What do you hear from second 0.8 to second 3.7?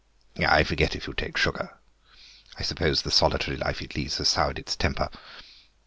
if you take sugar. I suppose the solitary